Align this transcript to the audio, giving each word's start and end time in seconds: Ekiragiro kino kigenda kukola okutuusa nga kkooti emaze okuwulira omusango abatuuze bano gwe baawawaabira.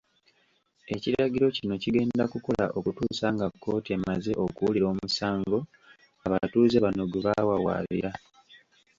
Ekiragiro 0.95 1.45
kino 1.57 1.73
kigenda 1.83 2.23
kukola 2.33 2.65
okutuusa 2.77 3.25
nga 3.35 3.45
kkooti 3.51 3.89
emaze 3.97 4.31
okuwulira 4.43 4.85
omusango 4.93 5.59
abatuuze 6.25 6.77
bano 6.83 7.03
gwe 7.05 7.23
baawawaabira. 7.25 8.11